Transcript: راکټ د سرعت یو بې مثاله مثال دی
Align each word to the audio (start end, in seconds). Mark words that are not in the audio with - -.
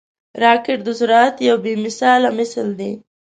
راکټ 0.43 0.79
د 0.85 0.89
سرعت 0.99 1.35
یو 1.47 1.57
بې 1.63 1.73
مثاله 1.85 2.29
مثال 2.37 2.69
دی 2.79 2.91